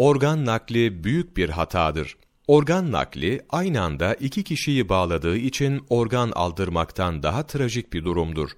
Organ 0.00 0.46
nakli 0.46 1.04
büyük 1.04 1.36
bir 1.36 1.48
hatadır. 1.48 2.16
Organ 2.46 2.92
nakli 2.92 3.40
aynı 3.50 3.82
anda 3.82 4.14
iki 4.14 4.44
kişiyi 4.44 4.88
bağladığı 4.88 5.36
için 5.36 5.86
organ 5.88 6.32
aldırmaktan 6.34 7.22
daha 7.22 7.46
trajik 7.46 7.92
bir 7.92 8.04
durumdur. 8.04 8.50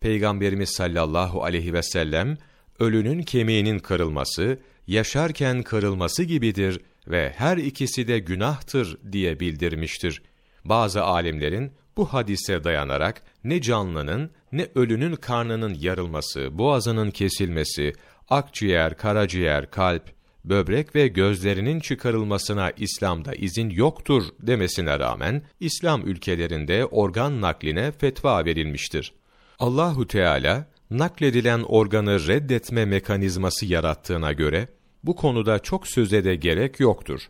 Peygamberimiz 0.00 0.70
sallallahu 0.70 1.44
aleyhi 1.44 1.72
ve 1.72 1.82
sellem 1.82 2.38
ölünün 2.78 3.22
kemiğinin 3.22 3.78
kırılması, 3.78 4.58
yaşarken 4.86 5.62
kırılması 5.62 6.22
gibidir 6.22 6.80
ve 7.08 7.32
her 7.36 7.56
ikisi 7.56 8.08
de 8.08 8.18
günahtır 8.18 8.98
diye 9.12 9.40
bildirmiştir. 9.40 10.22
Bazı 10.64 11.02
alimlerin 11.02 11.72
bu 11.96 12.12
hadise 12.12 12.64
dayanarak 12.64 13.22
ne 13.44 13.60
canlının 13.60 14.30
ne 14.52 14.68
ölünün 14.74 15.16
karnının 15.16 15.74
yarılması, 15.74 16.58
boğazının 16.58 17.10
kesilmesi, 17.10 17.92
akciğer, 18.28 18.96
karaciğer, 18.96 19.70
kalp, 19.70 20.19
böbrek 20.44 20.94
ve 20.94 21.08
gözlerinin 21.08 21.80
çıkarılmasına 21.80 22.70
İslam'da 22.70 23.34
izin 23.34 23.70
yoktur 23.70 24.22
demesine 24.40 24.98
rağmen 24.98 25.42
İslam 25.60 26.06
ülkelerinde 26.06 26.84
organ 26.84 27.40
nakline 27.40 27.92
fetva 27.92 28.44
verilmiştir. 28.44 29.12
Allahu 29.58 30.06
Teala 30.06 30.66
nakledilen 30.90 31.62
organı 31.62 32.26
reddetme 32.26 32.84
mekanizması 32.84 33.66
yarattığına 33.66 34.32
göre 34.32 34.68
bu 35.04 35.16
konuda 35.16 35.58
çok 35.58 35.86
söze 35.86 36.24
de 36.24 36.34
gerek 36.34 36.80
yoktur. 36.80 37.20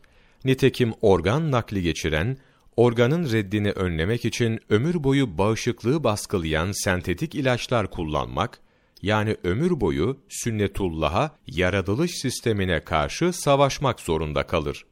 Nitekim 0.45 0.93
organ 1.01 1.51
nakli 1.51 1.83
geçiren 1.83 2.37
organın 2.77 3.33
reddini 3.33 3.71
önlemek 3.71 4.25
için 4.25 4.61
ömür 4.69 5.05
boyu 5.05 5.39
bağışıklığı 5.39 6.05
baskılayan 6.05 6.73
sentetik 6.73 7.35
ilaçlar 7.35 7.91
kullanmak, 7.91 8.61
yani 9.03 9.37
ömür 9.45 9.81
boyu 9.81 10.21
sünnetullah'a, 10.29 11.37
yaratılış 11.47 12.11
sistemine 12.11 12.81
karşı 12.81 13.33
savaşmak 13.33 14.01
zorunda 14.01 14.43
kalır. 14.43 14.85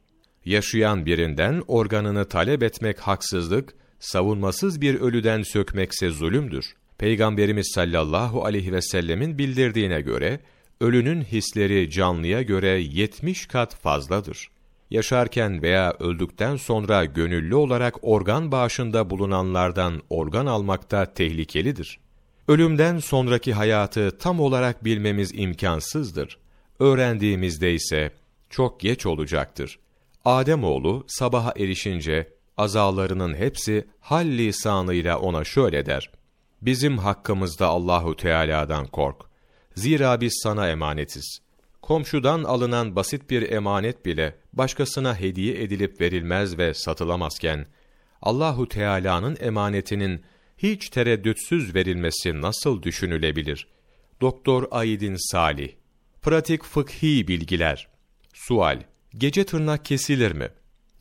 Yaşayan 0.45 1.07
birinden 1.07 1.63
organını 1.69 2.29
talep 2.29 2.63
etmek 2.63 3.01
haksızlık, 3.01 3.75
savunmasız 4.01 4.81
bir 4.81 5.01
ölüden 5.01 5.43
sökmekse 5.43 6.11
zulümdür. 6.11 6.75
Peygamberimiz 6.99 7.71
sallallahu 7.75 8.45
aleyhi 8.45 8.73
ve 8.73 8.83
sellemin 8.83 9.39
bildirdiğine 9.39 10.01
göre, 10.01 10.41
ölünün 10.81 11.23
hisleri 11.23 11.91
canlıya 11.91 12.43
göre 12.43 12.69
70 12.69 13.47
kat 13.47 13.75
fazladır 13.75 14.49
yaşarken 14.91 15.63
veya 15.63 15.97
öldükten 15.99 16.57
sonra 16.57 17.05
gönüllü 17.05 17.55
olarak 17.55 17.95
organ 18.03 18.53
bağışında 18.53 19.11
bulunanlardan 19.11 20.03
organ 20.11 20.47
almakta 20.47 21.15
tehlikelidir. 21.15 21.99
Ölümden 22.49 22.99
sonraki 22.99 23.53
hayatı 23.53 24.19
tam 24.19 24.41
olarak 24.41 24.85
bilmemiz 24.85 25.31
imkansızdır. 25.35 26.39
Öğrendiğimizde 26.79 27.75
ise 27.75 28.13
çok 28.51 28.81
geç 28.81 29.07
olacaktır. 29.07 29.79
Ademoğlu 30.25 31.05
sabaha 31.09 31.53
erişince 31.57 32.33
azalarının 32.57 33.35
hepsi 33.35 33.89
hal 34.01 34.27
lisanıyla 34.27 35.19
ona 35.19 35.45
şöyle 35.45 35.87
der: 35.87 36.11
Bizim 36.63 36.99
hakkımızda 36.99 37.67
Allahu 37.67 38.17
Teala'dan 38.17 38.87
kork. 38.87 39.17
Zira 39.75 40.21
biz 40.21 40.41
sana 40.43 40.69
emanetiz. 40.69 41.39
Komşudan 41.83 42.45
alınan 42.45 42.97
basit 42.97 43.31
bir 43.31 43.51
emanet 43.53 44.07
bile 44.07 44.35
başkasına 44.53 45.21
hediye 45.21 45.63
edilip 45.63 46.01
verilmez 46.01 46.59
ve 46.59 46.75
satılamazken 46.75 47.67
Allahu 48.23 48.69
Teala'nın 48.69 49.37
emanetinin 49.41 50.23
hiç 50.59 50.89
tereddütsüz 50.89 51.75
verilmesi 51.75 52.41
nasıl 52.41 52.83
düşünülebilir? 52.83 53.67
Doktor 54.21 54.69
Aydin 54.71 55.31
Salih 55.33 55.69
Pratik 56.23 56.65
fıkhi 56.65 57.29
bilgiler 57.29 57.89
Sual 58.35 58.83
Gece 59.15 59.45
tırnak 59.45 59.85
kesilir 59.85 60.33
mi? 60.33 60.49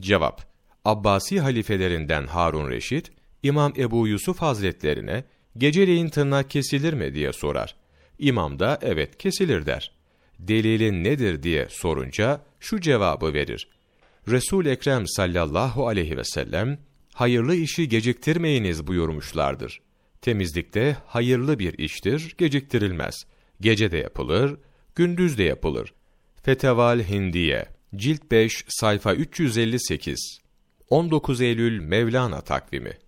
Cevap 0.02 0.48
Abbasi 0.86 1.40
halifelerinden 1.40 2.28
Harun 2.28 2.70
Reşit, 2.70 3.12
İmam 3.44 3.74
Ebu 3.78 4.08
Yusuf 4.08 4.38
Hazretlerine 4.38 5.24
geceleyin 5.58 6.10
tırnak 6.10 6.50
kesilir 6.50 6.94
mi 6.94 7.14
diye 7.14 7.34
sorar. 7.34 7.76
İmam 8.20 8.60
da 8.60 8.80
evet 8.82 9.18
kesilir 9.18 9.66
der 9.66 9.98
delilin 10.40 11.04
nedir 11.04 11.44
diye 11.44 11.68
sorunca 11.70 12.42
şu 12.60 12.82
cevabı 12.82 13.34
verir. 13.34 13.68
Resul 14.28 14.66
Ekrem 14.66 15.08
sallallahu 15.08 15.88
aleyhi 15.88 16.18
ve 16.18 16.24
sellem 16.24 16.78
hayırlı 17.18 17.56
işi 17.56 17.90
geciktirmeyiniz 17.90 18.88
buyurmuşlardır. 18.88 19.82
Temizlikte 20.22 20.98
hayırlı 21.06 21.60
bir 21.60 21.78
iştir, 21.78 22.36
geciktirilmez. 22.38 23.16
Gece 23.62 23.92
de 23.92 23.98
yapılır, 23.98 24.58
gündüz 24.96 25.38
de 25.38 25.44
yapılır. 25.44 25.94
Feteval 26.44 27.00
Hindiye 27.00 27.66
Cilt 27.96 28.32
5 28.32 28.66
sayfa 28.68 29.14
358 29.14 30.40
19 30.90 31.42
Eylül 31.42 31.80
Mevlana 31.80 32.42
takvimi 32.42 32.98